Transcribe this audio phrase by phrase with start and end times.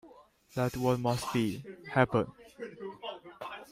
[0.55, 2.25] Let what must be, happen.